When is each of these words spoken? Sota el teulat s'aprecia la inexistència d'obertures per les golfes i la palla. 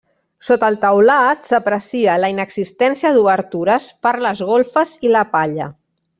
Sota 0.45 0.69
el 0.71 0.77
teulat 0.85 1.43
s'aprecia 1.49 2.15
la 2.23 2.31
inexistència 2.33 3.13
d'obertures 3.19 3.87
per 4.07 4.15
les 4.27 4.43
golfes 4.51 4.97
i 5.11 5.13
la 5.19 5.25
palla. 5.37 5.71